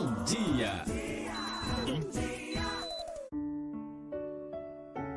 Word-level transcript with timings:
Bom 0.00 0.14
dia! 0.24 0.82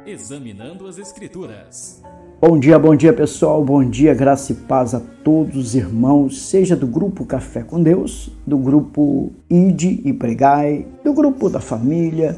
Examinando 0.06 0.86
as 0.86 0.98
Escrituras. 0.98 2.02
Bom 2.42 2.60
dia, 2.60 2.78
bom 2.78 2.94
dia 2.94 3.14
pessoal, 3.14 3.64
bom 3.64 3.82
dia, 3.82 4.14
graça 4.14 4.52
e 4.52 4.56
paz 4.56 4.94
a 4.94 5.00
todos 5.24 5.56
os 5.56 5.74
irmãos, 5.74 6.42
seja 6.42 6.76
do 6.76 6.86
grupo 6.86 7.26
Café 7.26 7.64
com 7.64 7.82
Deus, 7.82 8.30
do 8.46 8.58
grupo 8.58 9.32
Ide 9.50 10.02
e 10.04 10.12
Pregai, 10.12 10.86
do 11.02 11.14
grupo 11.14 11.50
da 11.50 11.62
família, 11.62 12.38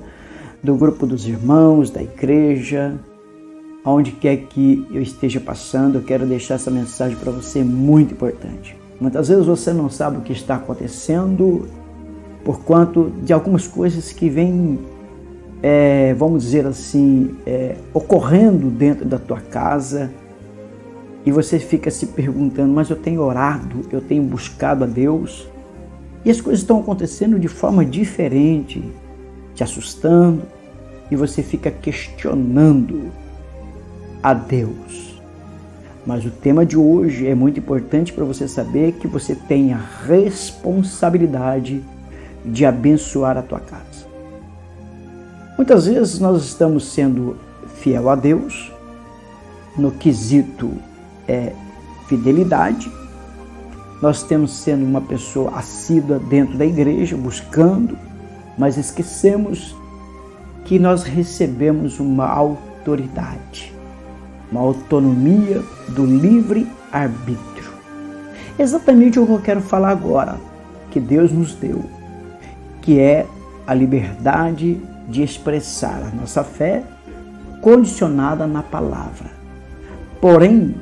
do 0.61 0.75
grupo 0.75 1.07
dos 1.07 1.27
irmãos, 1.27 1.89
da 1.89 2.03
igreja, 2.03 2.93
aonde 3.83 4.11
quer 4.11 4.37
que 4.37 4.85
eu 4.91 5.01
esteja 5.01 5.39
passando, 5.39 5.97
eu 5.97 6.03
quero 6.03 6.27
deixar 6.27 6.55
essa 6.55 6.69
mensagem 6.69 7.17
para 7.17 7.31
você 7.31 7.63
muito 7.63 8.13
importante. 8.13 8.77
Muitas 9.01 9.29
vezes 9.29 9.47
você 9.47 9.73
não 9.73 9.89
sabe 9.89 10.17
o 10.17 10.21
que 10.21 10.31
está 10.31 10.57
acontecendo 10.57 11.67
por 12.45 12.59
quanto 12.59 13.11
de 13.23 13.33
algumas 13.33 13.67
coisas 13.67 14.13
que 14.13 14.29
vêm 14.29 14.79
é, 15.63 16.13
vamos 16.13 16.43
dizer 16.43 16.67
assim, 16.67 17.35
é, 17.43 17.75
ocorrendo 17.91 18.69
dentro 18.69 19.03
da 19.03 19.17
tua 19.17 19.41
casa 19.41 20.11
e 21.25 21.31
você 21.31 21.57
fica 21.57 21.89
se 21.89 22.05
perguntando, 22.07 22.71
mas 22.71 22.87
eu 22.91 22.95
tenho 22.95 23.21
orado, 23.21 23.81
eu 23.91 23.99
tenho 23.99 24.21
buscado 24.21 24.83
a 24.83 24.87
Deus 24.87 25.47
e 26.23 26.29
as 26.29 26.39
coisas 26.39 26.61
estão 26.61 26.79
acontecendo 26.79 27.39
de 27.39 27.47
forma 27.47 27.83
diferente, 27.83 28.83
te 29.55 29.63
assustando 29.63 30.43
e 31.09 31.15
você 31.15 31.41
fica 31.41 31.71
questionando 31.71 33.11
a 34.21 34.35
Deus. 34.35 35.19
Mas 36.05 36.23
o 36.23 36.29
tema 36.29 36.63
de 36.63 36.77
hoje 36.77 37.25
é 37.25 37.33
muito 37.33 37.59
importante 37.59 38.13
para 38.13 38.23
você 38.23 38.47
saber 38.47 38.91
que 38.91 39.07
você 39.07 39.33
tem 39.33 39.73
a 39.73 39.79
responsabilidade 40.05 41.83
de 42.45 42.65
abençoar 42.65 43.37
a 43.37 43.41
tua 43.41 43.59
casa. 43.59 44.05
Muitas 45.57 45.87
vezes 45.87 46.19
nós 46.19 46.43
estamos 46.43 46.85
sendo 46.85 47.37
fiel 47.77 48.09
a 48.09 48.15
Deus 48.15 48.71
no 49.77 49.91
quesito 49.91 50.71
é, 51.27 51.53
fidelidade. 52.07 52.91
Nós 54.01 54.23
temos 54.23 54.51
sendo 54.51 54.83
uma 54.83 55.01
pessoa 55.01 55.51
assídua 55.57 56.19
dentro 56.19 56.57
da 56.57 56.65
igreja, 56.65 57.15
buscando, 57.15 57.97
mas 58.57 58.77
esquecemos 58.77 59.75
que 60.65 60.79
nós 60.79 61.03
recebemos 61.03 61.99
uma 61.99 62.27
autoridade, 62.27 63.73
uma 64.51 64.61
autonomia 64.61 65.61
do 65.89 66.05
livre 66.05 66.67
arbítrio. 66.91 67.45
Exatamente 68.57 69.19
o 69.19 69.25
que 69.25 69.31
eu 69.31 69.41
quero 69.41 69.61
falar 69.61 69.89
agora, 69.89 70.37
que 70.91 70.99
Deus 70.99 71.31
nos 71.31 71.55
deu, 71.55 71.83
que 72.85 72.99
é 72.99 73.25
a 73.65 73.73
liberdade 73.73 74.79
de 75.09 75.23
expressar 75.23 76.03
a 76.03 76.15
nossa 76.15 76.43
fé 76.43 76.83
condicionada 77.59 78.45
na 78.45 78.61
palavra. 78.61 79.31
Porém, 80.21 80.75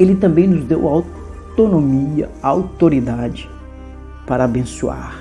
ele 0.00 0.16
também 0.16 0.48
nos 0.48 0.64
deu 0.64 0.88
autonomia, 0.88 2.30
autoridade 2.42 3.50
para 4.26 4.44
abençoar. 4.44 5.14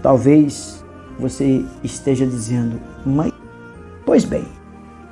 Talvez 0.00 0.84
você 1.18 1.64
esteja 1.82 2.24
dizendo, 2.24 2.80
mas, 3.04 3.32
pois 4.06 4.24
bem, 4.24 4.44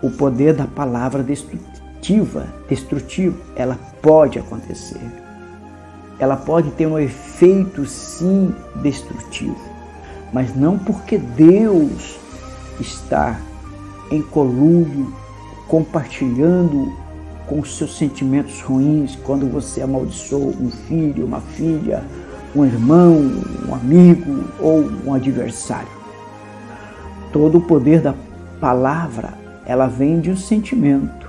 o 0.01 0.09
poder 0.09 0.55
da 0.55 0.69
palavra 0.69 1.21
destrutiva, 1.21 2.47
destrutivo, 2.69 3.41
ela 3.57 3.77
pode 4.01 4.39
acontecer. 4.39 5.22
Ela 6.23 6.37
pode 6.37 6.71
ter 6.71 6.87
um 6.87 6.99
efeito 6.99 7.85
sim 7.85 8.55
destrutivo 8.77 9.73
mas 10.33 10.57
não 10.57 10.79
porque 10.79 11.19
Deus 11.19 12.19
está 12.81 13.39
em 14.11 14.23
colúvio, 14.23 15.13
compartilhando 15.69 16.93
com 17.47 17.63
seus 17.65 17.97
sentimentos 17.97 18.61
ruins 18.63 19.17
quando 19.25 19.47
você 19.47 19.83
amaldiçoa 19.83 20.55
um 20.59 20.71
filho, 20.71 21.27
uma 21.27 21.41
filha, 21.41 22.03
um 22.57 22.65
irmão, 22.65 23.31
um 23.69 23.75
amigo 23.75 24.45
ou 24.59 24.89
um 25.05 25.13
adversário. 25.13 25.89
Todo 27.33 27.59
o 27.59 27.63
poder 27.63 28.01
da 28.01 28.15
palavra, 28.61 29.35
ela 29.67 29.87
vem 29.87 30.21
de 30.21 30.31
um 30.31 30.37
sentimento. 30.37 31.22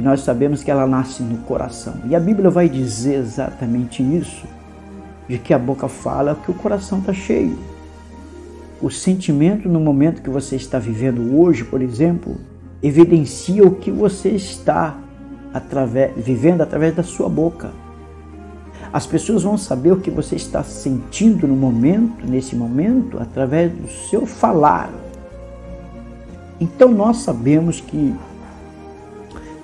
E 0.00 0.02
nós 0.02 0.22
sabemos 0.22 0.62
que 0.62 0.70
ela 0.70 0.86
nasce 0.86 1.22
no 1.22 1.36
coração. 1.42 1.94
E 2.06 2.16
a 2.16 2.20
Bíblia 2.20 2.48
vai 2.48 2.68
dizer 2.68 3.16
exatamente 3.16 4.02
isso, 4.02 4.46
de 5.28 5.38
que 5.38 5.52
a 5.52 5.58
boca 5.58 5.88
fala 5.88 6.34
que 6.34 6.50
o 6.50 6.54
coração 6.54 7.00
está 7.00 7.12
cheio 7.12 7.56
o 8.82 8.90
sentimento 8.90 9.68
no 9.68 9.78
momento 9.78 10.22
que 10.22 10.30
você 10.30 10.56
está 10.56 10.78
vivendo 10.78 11.38
hoje, 11.38 11.64
por 11.64 11.82
exemplo, 11.82 12.36
evidencia 12.82 13.62
o 13.62 13.74
que 13.74 13.90
você 13.90 14.30
está 14.30 14.96
através, 15.52 16.12
vivendo 16.16 16.62
através 16.62 16.94
da 16.94 17.02
sua 17.02 17.28
boca. 17.28 17.70
As 18.92 19.06
pessoas 19.06 19.42
vão 19.42 19.58
saber 19.58 19.92
o 19.92 20.00
que 20.00 20.10
você 20.10 20.34
está 20.34 20.62
sentindo 20.62 21.46
no 21.46 21.54
momento, 21.54 22.26
nesse 22.26 22.56
momento, 22.56 23.18
através 23.20 23.70
do 23.70 23.86
seu 24.08 24.24
falar. 24.24 24.90
Então 26.58 26.90
nós 26.90 27.18
sabemos 27.18 27.80
que 27.80 28.14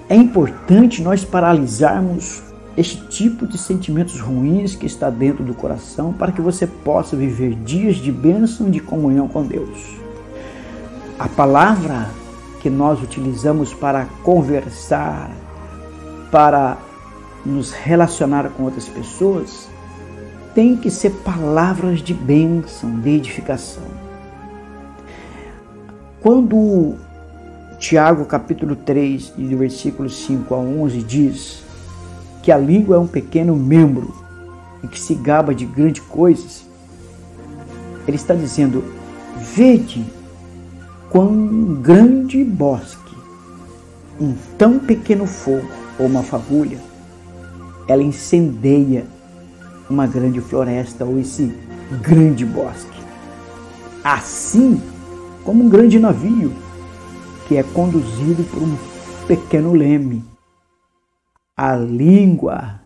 é 0.08 0.14
importante 0.14 1.02
nós 1.02 1.24
paralisarmos 1.24 2.42
este 2.76 3.06
tipo 3.08 3.46
de 3.46 3.56
sentimentos 3.56 4.20
ruins 4.20 4.74
que 4.74 4.86
está 4.86 5.10
dentro 5.10 5.42
do 5.42 5.54
coração 5.54 6.12
para 6.12 6.30
que 6.30 6.40
você 6.40 6.66
possa 6.66 7.16
viver 7.16 7.54
dias 7.54 7.96
de 7.96 8.12
bênção 8.12 8.70
de 8.70 8.80
comunhão 8.80 9.26
com 9.26 9.42
Deus. 9.42 9.96
A 11.18 11.28
palavra 11.28 12.10
que 12.60 12.68
nós 12.68 13.02
utilizamos 13.02 13.72
para 13.72 14.04
conversar, 14.22 15.30
para 16.30 16.76
nos 17.44 17.72
relacionar 17.72 18.50
com 18.50 18.64
outras 18.64 18.88
pessoas, 18.88 19.68
tem 20.54 20.76
que 20.76 20.90
ser 20.90 21.10
palavras 21.10 22.00
de 22.00 22.12
bênção, 22.12 23.00
de 23.00 23.10
edificação. 23.10 23.84
Quando 26.20 26.96
Tiago 27.78 28.24
capítulo 28.24 28.74
3, 28.74 29.34
versículos 29.36 30.24
5 30.24 30.54
a 30.54 30.58
11 30.58 31.02
diz: 31.02 31.66
que 32.46 32.52
a 32.52 32.56
língua 32.56 32.94
é 32.94 32.98
um 33.00 33.08
pequeno 33.08 33.56
membro 33.56 34.14
e 34.80 34.86
que 34.86 35.00
se 35.00 35.16
gaba 35.16 35.52
de 35.52 35.66
grandes 35.66 36.04
coisas, 36.04 36.64
ele 38.06 38.16
está 38.16 38.34
dizendo: 38.36 38.84
Vede 39.52 40.06
quão 41.10 41.74
grande 41.82 42.44
bosque, 42.44 43.16
um 44.20 44.32
tão 44.56 44.78
pequeno 44.78 45.26
fogo 45.26 45.68
ou 45.98 46.06
uma 46.06 46.22
fagulha, 46.22 46.78
ela 47.88 48.04
incendeia 48.04 49.04
uma 49.90 50.06
grande 50.06 50.40
floresta 50.40 51.04
ou 51.04 51.18
esse 51.18 51.52
grande 52.00 52.46
bosque. 52.46 53.00
Assim 54.04 54.80
como 55.42 55.64
um 55.64 55.68
grande 55.68 55.98
navio 55.98 56.52
que 57.46 57.56
é 57.56 57.62
conduzido 57.62 58.44
por 58.44 58.62
um 58.62 58.76
pequeno 59.26 59.72
leme 59.72 60.24
a 61.56 61.74
língua 61.74 62.82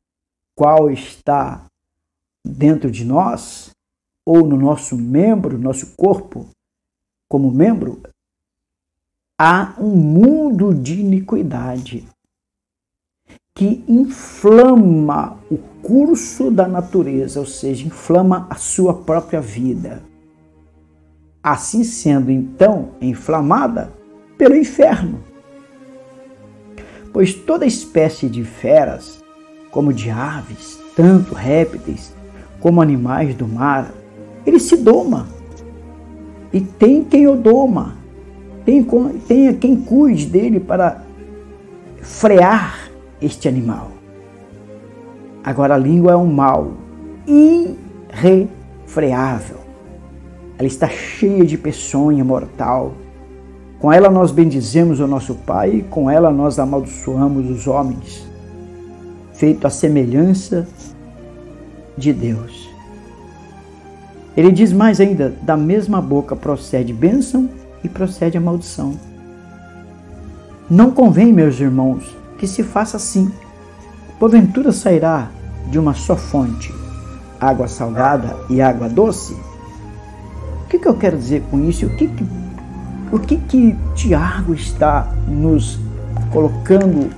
qual 0.54 0.91
está 0.91 1.66
dentro 2.44 2.91
de 2.91 3.04
nós 3.04 3.70
ou 4.25 4.47
no 4.47 4.56
nosso 4.56 4.97
membro, 4.97 5.59
nosso 5.59 5.94
corpo, 5.97 6.49
como 7.28 7.50
membro, 7.50 8.00
há 9.38 9.75
um 9.78 9.97
mundo 9.97 10.72
de 10.72 11.00
iniquidade 11.00 12.06
que 13.54 13.84
inflama 13.88 15.38
o 15.50 15.59
curso 15.82 16.50
da 16.50 16.69
natureza, 16.69 17.41
ou 17.41 17.47
seja, 17.47 17.87
inflama 17.87 18.47
a 18.49 18.54
sua 18.54 19.03
própria 19.03 19.41
vida. 19.41 20.02
Assim 21.43 21.82
sendo, 21.82 22.31
então, 22.31 22.94
inflamada 23.00 24.00
pelo 24.40 24.56
inferno 24.56 25.20
pois 27.12 27.34
toda 27.34 27.66
espécie 27.66 28.28
de 28.28 28.44
feras, 28.44 29.20
como 29.70 29.92
de 29.92 30.08
aves, 30.10 30.81
tanto 30.96 31.34
répteis 31.34 32.14
como 32.60 32.81
animais 32.82 33.34
do 33.34 33.48
mar, 33.48 33.90
ele 34.44 34.60
se 34.60 34.76
doma. 34.76 35.28
E 36.52 36.60
tem 36.60 37.04
quem 37.04 37.28
o 37.28 37.37
doma, 37.37 37.96
tem, 38.64 38.84
tem 39.26 39.54
quem 39.54 39.76
cuide 39.76 40.26
dele 40.26 40.60
para 40.60 41.02
frear 42.02 42.90
este 43.20 43.48
animal. 43.48 43.90
Agora 45.42 45.75
a 45.75 45.78
língua 45.78 46.12
é 46.12 46.16
um 46.16 46.26
mal 46.26 46.75
irrefreável. 47.26 49.58
Ela 50.58 50.69
está 50.69 50.87
cheia 50.88 51.46
de 51.46 51.56
peçonha 51.56 52.22
mortal 52.25 52.92
com 53.81 53.93
ela 53.93 54.11
nós 54.11 54.31
bendizemos 54.31 55.00
o 55.00 55.06
nosso 55.06 55.35
Pai, 55.35 55.71
e 55.77 55.82
com 55.82 56.11
ela 56.11 56.31
nós 56.31 56.59
amaldiçoamos 56.59 57.50
os 57.50 57.67
homens, 57.67 58.29
feito 59.32 59.67
a 59.67 59.71
semelhança 59.71 60.69
de 61.97 62.12
Deus. 62.12 62.69
Ele 64.37 64.53
diz 64.53 64.73
mais 64.73 65.00
ainda: 65.00 65.35
da 65.43 65.56
mesma 65.56 66.00
boca 66.00 66.37
procede 66.37 66.93
bênção 66.93 67.49
e 67.82 67.88
procede 67.88 68.37
a 68.37 68.41
maldição. 68.41 68.94
Não 70.69 70.91
convém, 70.91 71.33
meus 71.33 71.59
irmãos, 71.59 72.17
que 72.38 72.47
se 72.47 72.62
faça 72.62 72.97
assim. 72.97 73.33
Porventura 74.19 74.71
sairá 74.71 75.31
de 75.71 75.79
uma 75.79 75.94
só 75.94 76.15
fonte 76.15 76.73
água 77.41 77.67
salgada 77.67 78.37
e 78.50 78.61
água 78.61 78.88
doce? 78.88 79.33
O 80.65 80.69
que, 80.69 80.79
que 80.79 80.87
eu 80.87 80.94
quero 80.94 81.17
dizer 81.17 81.43
com 81.50 81.59
isso? 81.69 81.87
O 81.87 81.97
que, 81.97 82.06
que, 82.06 82.25
o 83.12 83.19
que, 83.19 83.37
que 83.37 83.77
Tiago 83.95 84.55
está 84.55 85.12
nos 85.27 85.79
colocando 86.33 87.11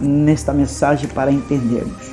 nesta 0.00 0.52
mensagem 0.52 1.08
para 1.08 1.32
entendermos? 1.32 2.12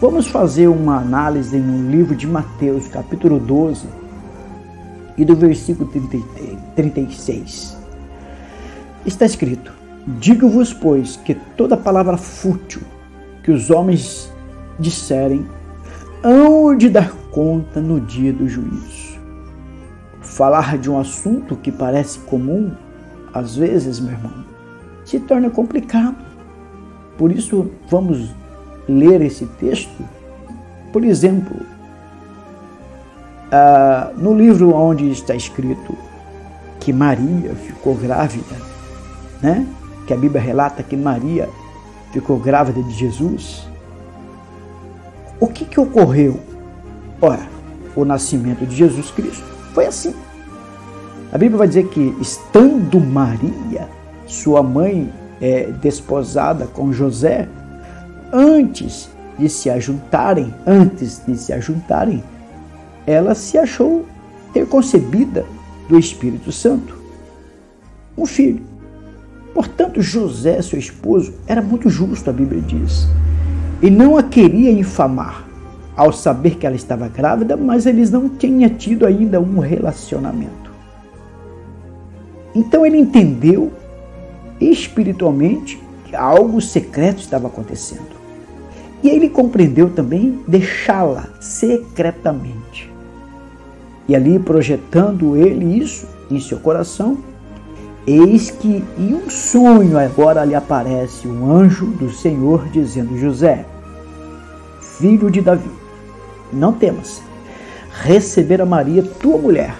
Vamos 0.00 0.28
fazer 0.28 0.68
uma 0.68 0.98
análise 0.98 1.56
no 1.58 1.90
livro 1.90 2.14
de 2.14 2.26
Mateus, 2.26 2.86
capítulo 2.88 3.40
12, 3.40 3.86
e 5.16 5.24
do 5.24 5.34
versículo 5.34 5.90
36. 6.76 7.76
Está 9.04 9.24
escrito: 9.24 9.72
Digo-vos, 10.18 10.72
pois, 10.72 11.16
que 11.16 11.34
toda 11.56 11.76
palavra 11.76 12.16
fútil 12.16 12.82
que 13.42 13.50
os 13.50 13.70
homens 13.70 14.32
disserem, 14.78 15.46
hão 16.22 16.76
de 16.76 16.88
dar 16.88 17.12
conta 17.30 17.80
no 17.80 18.00
dia 18.00 18.32
do 18.32 18.48
juízo. 18.48 19.03
Falar 20.34 20.76
de 20.78 20.90
um 20.90 20.98
assunto 20.98 21.54
que 21.54 21.70
parece 21.70 22.18
comum, 22.18 22.72
às 23.32 23.54
vezes, 23.54 24.00
meu 24.00 24.14
irmão, 24.14 24.44
se 25.04 25.20
torna 25.20 25.48
complicado. 25.48 26.16
Por 27.16 27.30
isso, 27.30 27.70
vamos 27.88 28.34
ler 28.88 29.22
esse 29.22 29.46
texto. 29.46 30.02
Por 30.92 31.04
exemplo, 31.04 31.56
uh, 33.46 34.18
no 34.18 34.36
livro 34.36 34.74
onde 34.74 35.08
está 35.08 35.36
escrito 35.36 35.96
que 36.80 36.92
Maria 36.92 37.54
ficou 37.54 37.94
grávida, 37.94 38.56
né? 39.40 39.64
que 40.04 40.12
a 40.12 40.16
Bíblia 40.16 40.42
relata 40.42 40.82
que 40.82 40.96
Maria 40.96 41.48
ficou 42.12 42.40
grávida 42.40 42.82
de 42.82 42.90
Jesus, 42.92 43.68
o 45.38 45.46
que, 45.46 45.64
que 45.64 45.78
ocorreu? 45.78 46.40
Ora, 47.22 47.46
o 47.94 48.04
nascimento 48.04 48.66
de 48.66 48.74
Jesus 48.74 49.12
Cristo 49.12 49.44
foi 49.72 49.86
assim. 49.86 50.23
A 51.34 51.38
Bíblia 51.38 51.58
vai 51.58 51.66
dizer 51.66 51.88
que, 51.88 52.14
estando 52.20 53.00
Maria, 53.00 53.88
sua 54.24 54.62
mãe, 54.62 55.12
é, 55.40 55.64
desposada 55.82 56.64
com 56.64 56.92
José, 56.92 57.48
antes 58.32 59.10
de 59.36 59.48
se 59.48 59.68
ajuntarem, 59.68 60.54
antes 60.64 61.20
de 61.26 61.36
se 61.36 61.52
ajuntarem, 61.52 62.22
ela 63.04 63.34
se 63.34 63.58
achou 63.58 64.04
ter 64.52 64.64
concebida 64.68 65.44
do 65.88 65.98
Espírito 65.98 66.52
Santo 66.52 66.96
um 68.16 68.26
filho. 68.26 68.62
Portanto, 69.52 70.00
José, 70.00 70.62
seu 70.62 70.78
esposo, 70.78 71.34
era 71.48 71.60
muito 71.60 71.90
justo, 71.90 72.30
a 72.30 72.32
Bíblia 72.32 72.62
diz, 72.62 73.08
e 73.82 73.90
não 73.90 74.16
a 74.16 74.22
queria 74.22 74.70
infamar 74.70 75.44
ao 75.96 76.12
saber 76.12 76.58
que 76.58 76.64
ela 76.64 76.76
estava 76.76 77.08
grávida, 77.08 77.56
mas 77.56 77.86
eles 77.86 78.08
não 78.08 78.28
tinham 78.28 78.70
tido 78.70 79.04
ainda 79.04 79.40
um 79.40 79.58
relacionamento. 79.58 80.63
Então 82.54 82.84
ele 82.84 82.96
entendeu 82.96 83.72
espiritualmente 84.60 85.82
que 86.04 86.14
algo 86.14 86.60
secreto 86.60 87.18
estava 87.18 87.48
acontecendo. 87.48 88.14
E 89.02 89.08
ele 89.08 89.28
compreendeu 89.28 89.90
também 89.90 90.40
deixá-la 90.46 91.28
secretamente. 91.40 92.90
E 94.08 94.14
ali, 94.14 94.38
projetando 94.38 95.36
ele 95.36 95.78
isso 95.78 96.06
em 96.30 96.40
seu 96.40 96.58
coração, 96.58 97.18
eis 98.06 98.50
que 98.50 98.84
em 98.98 99.14
um 99.14 99.28
sonho 99.28 99.98
agora 99.98 100.44
lhe 100.44 100.54
aparece 100.54 101.26
um 101.26 101.50
anjo 101.50 101.86
do 101.86 102.10
Senhor 102.10 102.68
dizendo: 102.68 103.18
José, 103.18 103.66
filho 104.98 105.30
de 105.30 105.40
Davi, 105.40 105.70
não 106.52 106.72
temas 106.72 107.22
receber 108.02 108.60
a 108.60 108.66
Maria, 108.66 109.02
tua 109.02 109.38
mulher, 109.38 109.74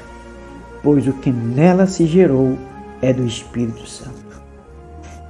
pois 0.84 1.08
o 1.08 1.14
que 1.14 1.32
nela 1.32 1.86
se 1.86 2.06
gerou 2.06 2.58
é 3.00 3.12
do 3.12 3.26
Espírito 3.26 3.86
Santo. 3.86 4.12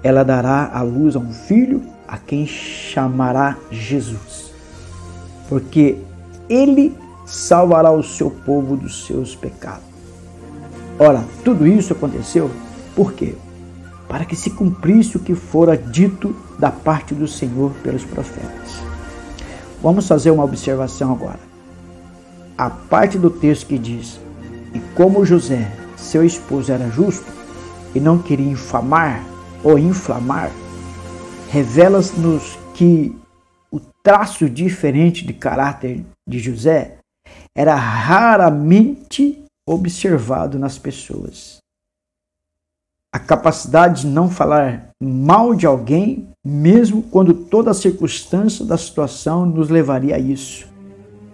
Ela 0.03 0.25
dará 0.25 0.71
à 0.75 0.83
luz 0.83 1.17
a 1.17 1.21
um 1.21 1.33
filho 1.33 1.81
a 2.07 2.19
quem 2.19 2.47
chamará 2.47 3.57
Jesus, 3.71 4.53
porque 5.49 5.97
ele 6.49 6.95
salvará 7.25 7.91
o 7.91 8.03
seu 8.03 8.31
povo 8.31 8.77
dos 8.77 9.07
seus 9.07 9.35
pecados. 9.35 9.85
Ora, 10.99 11.25
tudo 11.43 11.67
isso 11.67 11.93
aconteceu 11.93 12.51
por 12.95 13.13
quê? 13.13 13.35
Para 14.09 14.25
que 14.25 14.37
se 14.37 14.51
cumprisse 14.51 15.17
o 15.17 15.21
que 15.21 15.35
fora 15.35 15.77
dito 15.77 16.37
da 16.59 16.71
parte 16.71 17.15
do 17.15 17.27
Senhor 17.27 17.73
pelos 17.83 18.05
profetas. 18.05 18.83
Vamos 19.83 20.07
fazer 20.07 20.31
uma 20.31 20.45
observação 20.45 21.13
agora. 21.13 21.41
A 22.57 22.71
parte 22.71 23.19
do 23.19 23.31
texto 23.31 23.67
que 23.67 23.79
diz: 23.79 24.21
E 24.75 24.81
como 24.95 25.25
José, 25.25 25.71
seu 25.97 26.25
esposo, 26.25 26.73
era 26.73 26.91
justo 26.91 27.33
e 27.95 28.01
não 28.01 28.19
queria 28.19 28.51
infamar 28.51 29.25
ou 29.63 29.79
inflamar, 29.79 30.51
revela-nos 31.49 32.59
que 32.75 33.17
o 33.71 33.79
traço 34.03 34.51
diferente 34.51 35.25
de 35.25 35.33
caráter 35.33 36.05
de 36.29 36.41
José 36.41 36.99
era 37.57 37.77
raramente 37.77 39.45
observado 39.67 40.59
nas 40.59 40.77
pessoas. 40.77 41.59
A 43.15 43.19
capacidade 43.21 44.03
de 44.03 44.07
não 44.09 44.29
falar 44.29 44.91
mal 45.01 45.55
de 45.55 45.67
alguém, 45.67 46.29
mesmo 46.45 47.01
quando 47.05 47.33
toda 47.33 47.71
a 47.71 47.75
circunstância 47.75 48.65
da 48.65 48.77
situação 48.77 49.47
nos 49.47 49.69
levaria 49.69 50.17
a 50.17 50.19
isso. 50.19 50.67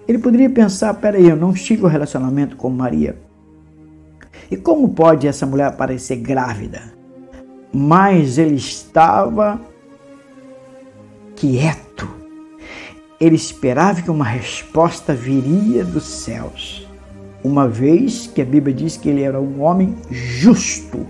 Ele 0.07 0.19
poderia 0.19 0.51
pensar: 0.51 0.93
peraí, 0.95 1.27
eu 1.27 1.37
não 1.37 1.55
tive 1.55 1.85
um 1.85 1.89
relacionamento 1.89 2.55
com 2.55 2.69
Maria. 2.69 3.17
E 4.51 4.57
como 4.57 4.91
pode 4.91 5.27
essa 5.27 5.45
mulher 5.45 5.77
parecer 5.77 6.17
grávida? 6.17 6.93
Mas 7.73 8.39
ele 8.39 8.57
estava 8.57 9.61
quieto. 11.35 12.09
Ele 13.21 13.37
esperava 13.37 14.03
que 14.03 14.11
uma 14.11 14.25
resposta 14.25 15.15
viria 15.15 15.85
dos 15.85 16.05
céus, 16.05 16.89
uma 17.43 17.69
vez 17.69 18.27
que 18.27 18.41
a 18.41 18.45
Bíblia 18.45 18.75
diz 18.75 18.97
que 18.97 19.09
ele 19.09 19.23
era 19.23 19.41
um 19.41 19.63
homem 19.63 19.97
justo. 20.11 21.07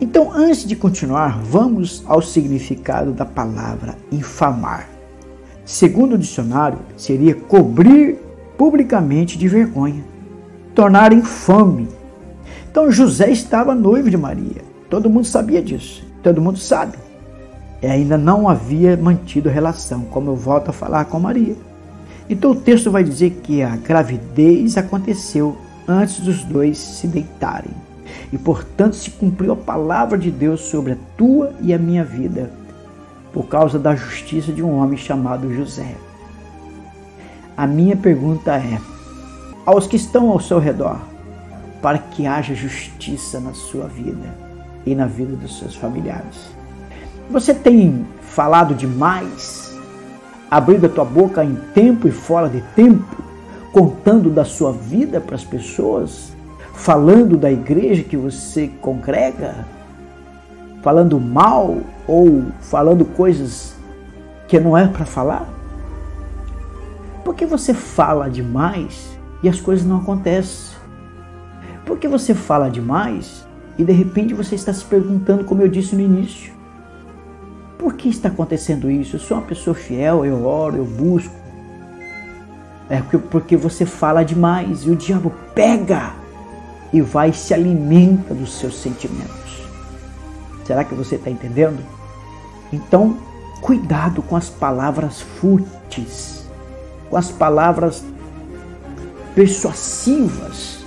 Então, 0.00 0.32
antes 0.32 0.64
de 0.64 0.74
continuar, 0.74 1.38
vamos 1.42 2.02
ao 2.06 2.22
significado 2.22 3.12
da 3.12 3.26
palavra 3.26 3.96
infamar. 4.10 4.88
Segundo 5.64 6.14
o 6.14 6.18
dicionário, 6.18 6.78
seria 6.96 7.34
cobrir 7.34 8.18
publicamente 8.56 9.38
de 9.38 9.46
vergonha, 9.46 10.02
tornar 10.74 11.12
infame. 11.12 11.88
Então, 12.70 12.90
José 12.90 13.30
estava 13.30 13.74
noivo 13.74 14.10
de 14.10 14.16
Maria. 14.16 14.62
Todo 14.88 15.10
mundo 15.10 15.26
sabia 15.26 15.60
disso. 15.62 16.04
Todo 16.22 16.40
mundo 16.40 16.58
sabe 16.58 16.96
e 17.82 17.86
ainda 17.86 18.18
não 18.18 18.48
havia 18.48 18.96
mantido 18.96 19.48
relação, 19.48 20.02
como 20.02 20.30
eu 20.30 20.36
volto 20.36 20.68
a 20.68 20.72
falar 20.72 21.06
com 21.06 21.18
Maria. 21.18 21.56
Então 22.28 22.52
o 22.52 22.56
texto 22.56 22.90
vai 22.90 23.02
dizer 23.02 23.40
que 23.42 23.62
a 23.62 23.76
gravidez 23.76 24.76
aconteceu 24.76 25.56
antes 25.88 26.20
dos 26.20 26.44
dois 26.44 26.78
se 26.78 27.06
deitarem. 27.06 27.72
E 28.32 28.38
portanto 28.38 28.96
se 28.96 29.10
cumpriu 29.10 29.52
a 29.52 29.56
palavra 29.56 30.18
de 30.18 30.30
Deus 30.30 30.60
sobre 30.62 30.92
a 30.92 30.96
tua 31.16 31.52
e 31.60 31.72
a 31.72 31.78
minha 31.78 32.04
vida, 32.04 32.50
por 33.32 33.46
causa 33.46 33.78
da 33.78 33.94
justiça 33.94 34.52
de 34.52 34.62
um 34.62 34.76
homem 34.76 34.98
chamado 34.98 35.52
José. 35.54 35.94
A 37.56 37.66
minha 37.66 37.96
pergunta 37.96 38.52
é: 38.56 38.78
aos 39.64 39.86
que 39.86 39.96
estão 39.96 40.30
ao 40.30 40.40
seu 40.40 40.58
redor, 40.58 41.00
para 41.80 41.98
que 41.98 42.26
haja 42.26 42.54
justiça 42.54 43.40
na 43.40 43.52
sua 43.52 43.86
vida 43.86 44.34
e 44.84 44.94
na 44.94 45.06
vida 45.06 45.36
dos 45.36 45.58
seus 45.58 45.74
familiares. 45.74 46.50
Você 47.30 47.54
tem 47.54 48.06
falado 48.20 48.74
demais, 48.74 49.78
abrindo 50.50 50.86
a 50.86 50.88
tua 50.88 51.04
boca 51.04 51.44
em 51.44 51.54
tempo 51.74 52.08
e 52.08 52.10
fora 52.10 52.48
de 52.48 52.60
tempo, 52.74 53.16
contando 53.72 54.30
da 54.30 54.44
sua 54.44 54.72
vida 54.72 55.20
para 55.20 55.36
as 55.36 55.44
pessoas, 55.44 56.32
falando 56.74 57.36
da 57.36 57.50
igreja 57.50 58.02
que 58.02 58.16
você 58.16 58.68
congrega, 58.80 59.66
falando 60.82 61.20
mal 61.20 61.78
ou 62.06 62.44
falando 62.60 63.04
coisas 63.04 63.76
que 64.48 64.58
não 64.58 64.76
é 64.76 64.88
para 64.88 65.04
falar? 65.04 65.48
Por 67.24 67.34
que 67.34 67.46
você 67.46 67.72
fala 67.72 68.28
demais 68.28 69.16
e 69.42 69.48
as 69.48 69.60
coisas 69.60 69.86
não 69.86 69.98
acontecem? 69.98 70.79
Por 71.90 71.98
que 71.98 72.06
você 72.06 72.36
fala 72.36 72.70
demais 72.70 73.44
e 73.76 73.82
de 73.82 73.90
repente 73.90 74.32
você 74.32 74.54
está 74.54 74.72
se 74.72 74.84
perguntando, 74.84 75.42
como 75.42 75.60
eu 75.60 75.66
disse 75.66 75.96
no 75.96 76.00
início, 76.00 76.52
por 77.76 77.94
que 77.94 78.08
está 78.08 78.28
acontecendo 78.28 78.88
isso? 78.88 79.16
Eu 79.16 79.20
sou 79.20 79.36
uma 79.36 79.42
pessoa 79.44 79.74
fiel, 79.74 80.24
eu 80.24 80.46
oro, 80.46 80.76
eu 80.76 80.84
busco. 80.84 81.34
É 82.88 83.02
porque 83.02 83.56
você 83.56 83.84
fala 83.84 84.22
demais 84.22 84.86
e 84.86 84.90
o 84.90 84.94
diabo 84.94 85.32
pega 85.52 86.12
e 86.92 87.00
vai 87.00 87.30
e 87.30 87.34
se 87.34 87.52
alimenta 87.52 88.34
dos 88.34 88.52
seus 88.52 88.80
sentimentos. 88.80 89.60
Será 90.64 90.84
que 90.84 90.94
você 90.94 91.16
está 91.16 91.28
entendendo? 91.28 91.84
Então, 92.72 93.16
cuidado 93.60 94.22
com 94.22 94.36
as 94.36 94.48
palavras 94.48 95.20
fúteis, 95.20 96.48
com 97.10 97.16
as 97.16 97.32
palavras 97.32 98.04
persuasivas, 99.34 100.79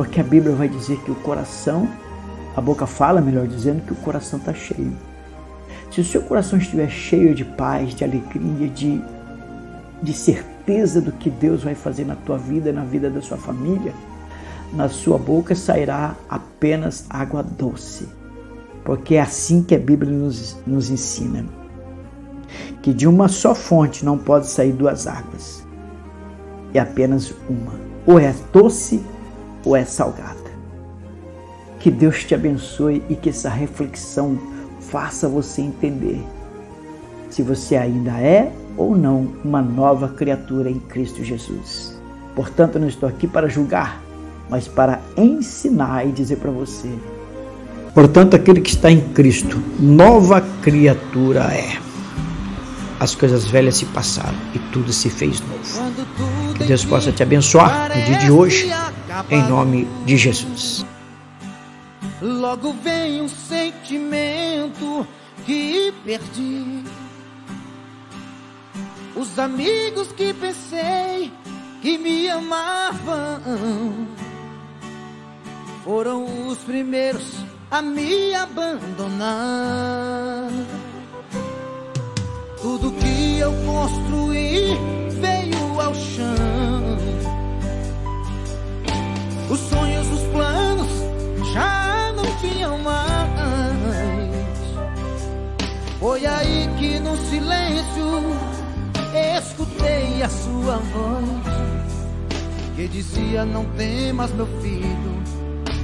porque 0.00 0.18
a 0.18 0.24
Bíblia 0.24 0.54
vai 0.54 0.66
dizer 0.66 0.96
que 1.00 1.10
o 1.10 1.14
coração, 1.16 1.86
a 2.56 2.60
boca 2.62 2.86
fala, 2.86 3.20
melhor 3.20 3.46
dizendo, 3.46 3.82
que 3.82 3.92
o 3.92 3.96
coração 3.96 4.38
está 4.38 4.54
cheio. 4.54 4.96
Se 5.90 6.00
o 6.00 6.04
seu 6.06 6.22
coração 6.22 6.58
estiver 6.58 6.88
cheio 6.88 7.34
de 7.34 7.44
paz, 7.44 7.94
de 7.94 8.02
alegria, 8.02 8.66
de, 8.68 8.98
de 10.02 10.12
certeza 10.14 11.02
do 11.02 11.12
que 11.12 11.28
Deus 11.28 11.64
vai 11.64 11.74
fazer 11.74 12.06
na 12.06 12.16
tua 12.16 12.38
vida, 12.38 12.72
na 12.72 12.82
vida 12.82 13.10
da 13.10 13.20
sua 13.20 13.36
família, 13.36 13.92
na 14.72 14.88
sua 14.88 15.18
boca 15.18 15.54
sairá 15.54 16.14
apenas 16.30 17.04
água 17.10 17.42
doce. 17.42 18.08
Porque 18.82 19.16
é 19.16 19.20
assim 19.20 19.62
que 19.62 19.74
a 19.74 19.78
Bíblia 19.78 20.10
nos, 20.10 20.56
nos 20.66 20.88
ensina. 20.88 21.44
Que 22.80 22.94
de 22.94 23.06
uma 23.06 23.28
só 23.28 23.54
fonte 23.54 24.02
não 24.02 24.16
pode 24.16 24.46
sair 24.46 24.72
duas 24.72 25.06
águas. 25.06 25.62
É 26.72 26.80
apenas 26.80 27.34
uma. 27.50 27.74
Ou 28.06 28.18
é 28.18 28.34
doce 28.50 29.04
ou 29.64 29.76
é 29.76 29.84
salgada. 29.84 30.50
Que 31.78 31.90
Deus 31.90 32.24
te 32.24 32.34
abençoe 32.34 33.02
e 33.08 33.14
que 33.14 33.30
essa 33.30 33.48
reflexão 33.48 34.38
faça 34.80 35.28
você 35.28 35.62
entender 35.62 36.22
se 37.30 37.42
você 37.42 37.76
ainda 37.76 38.12
é 38.12 38.52
ou 38.76 38.96
não 38.96 39.28
uma 39.44 39.62
nova 39.62 40.08
criatura 40.08 40.68
em 40.70 40.78
Cristo 40.78 41.24
Jesus. 41.24 41.98
Portanto, 42.34 42.78
não 42.78 42.88
estou 42.88 43.08
aqui 43.08 43.26
para 43.26 43.48
julgar, 43.48 44.02
mas 44.48 44.66
para 44.66 45.00
ensinar 45.16 46.06
e 46.06 46.12
dizer 46.12 46.36
para 46.36 46.50
você. 46.50 46.90
Portanto, 47.94 48.34
aquele 48.34 48.60
que 48.60 48.70
está 48.70 48.90
em 48.90 49.00
Cristo, 49.00 49.62
nova 49.78 50.40
criatura 50.62 51.40
é. 51.52 51.78
As 52.98 53.14
coisas 53.14 53.46
velhas 53.46 53.76
se 53.76 53.86
passaram 53.86 54.36
e 54.54 54.58
tudo 54.72 54.92
se 54.92 55.08
fez 55.08 55.40
novo. 55.40 55.92
Que 56.54 56.64
Deus 56.64 56.84
possa 56.84 57.10
te 57.10 57.22
abençoar 57.22 57.88
no 57.88 58.04
dia 58.04 58.18
de 58.18 58.30
hoje, 58.30 58.70
em 59.30 59.48
nome 59.48 59.84
de 60.04 60.16
Jesus. 60.16 60.86
Logo 62.22 62.72
vem 62.72 63.20
um 63.22 63.28
sentimento 63.28 65.06
que 65.44 65.92
perdi. 66.04 66.84
Os 69.16 69.38
amigos 69.38 70.12
que 70.12 70.32
pensei 70.32 71.32
que 71.82 71.98
me 71.98 72.28
amavam 72.28 74.06
foram 75.84 76.46
os 76.46 76.58
primeiros 76.58 77.34
a 77.70 77.82
me 77.82 78.34
abandonar. 78.34 79.30
Tudo 82.60 82.92
que 82.92 83.38
eu 83.38 83.52
construí 83.64 84.99
Os 89.50 89.58
sonhos, 89.58 90.06
os 90.08 90.22
planos 90.32 90.88
já 91.52 92.12
não 92.12 92.24
tinham 92.36 92.78
mais. 92.78 93.00
Foi 95.98 96.24
aí 96.24 96.68
que 96.78 96.98
no 97.00 97.16
silêncio 97.16 98.22
escutei 99.38 100.22
a 100.22 100.28
sua 100.28 100.76
voz 100.76 101.60
que 102.76 102.88
dizia: 102.88 103.44
Não 103.44 103.64
temas, 103.76 104.32
meu 104.32 104.46
filho 104.62 105.20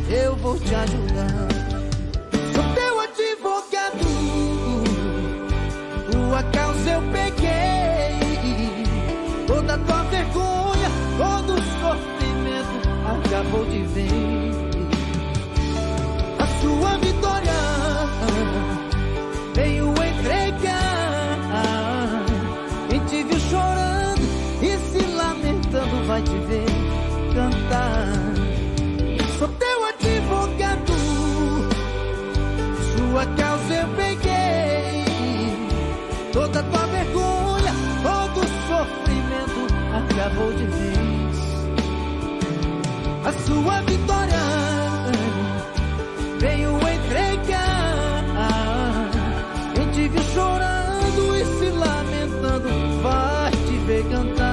eu 0.08 0.36
vou 0.36 0.58
te 0.58 0.74
ajudar. 0.74 1.48
Sou 2.54 2.64
teu 2.74 3.00
advogado, 3.00 4.06
tua 6.10 6.42
causa 6.44 6.90
eu 6.90 7.02
peguei. 7.12 8.16
Toda 9.46 9.76
tua 9.78 10.02
vergonha, 10.04 10.75
acabou 13.46 13.64
de 13.66 13.82
ver. 13.84 14.50
A 16.38 16.46
sua 16.60 16.98
vitória 16.98 17.52
veio 19.54 19.88
entregar. 19.88 20.74
Quem 22.88 23.00
te 23.06 23.22
viu 23.24 23.38
chorando 23.38 24.22
e 24.62 24.76
se 24.90 25.06
lamentando 25.06 26.06
vai 26.06 26.22
te 26.22 26.36
ver 26.48 26.66
cantar. 27.34 28.06
Sou 29.38 29.48
teu 29.48 29.76
tua 32.96 33.26
causa 33.26 33.74
eu 33.74 33.88
peguei 33.96 35.04
toda 36.32 36.62
tua 36.62 36.86
vergonha, 36.86 37.72
todo 38.02 38.40
sofrimento 38.68 39.66
acabou 39.94 40.52
de 40.52 40.66
vez. 40.66 40.95
A 43.26 43.32
sua 43.32 43.80
vitória 43.82 44.38
veio 46.38 46.70
entregar. 46.76 48.22
Quem 49.74 49.90
te 49.90 50.08
viu 50.08 50.22
chorando 50.32 51.36
e 51.36 51.44
se 51.58 51.70
lamentando 51.70 53.02
vai 53.02 53.50
te 53.50 53.78
ver 53.78 54.04
cantar. 54.10 54.45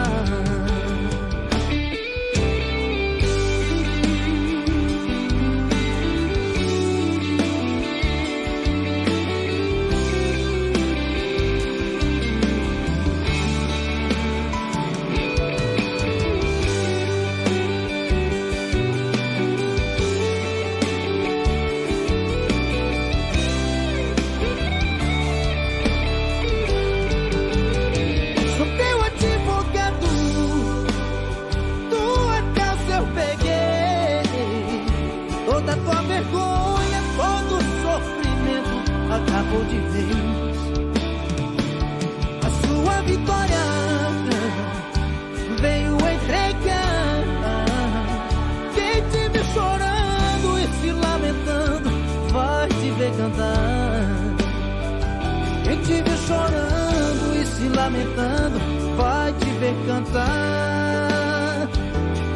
Quem 55.74 55.82
te 55.82 56.04
viu 56.04 56.18
chorando 56.28 57.36
e 57.36 57.46
se 57.48 57.68
lamentando, 57.70 58.60
vai 58.96 59.34
te 59.34 59.50
ver 59.60 59.74
cantar. 59.88 61.68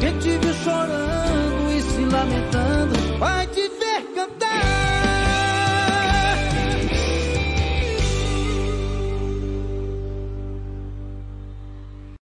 Quem 0.00 0.18
te 0.18 0.38
viu 0.38 0.54
chorando 0.64 1.70
e 1.70 1.80
se 1.80 2.04
lamentando, 2.04 2.97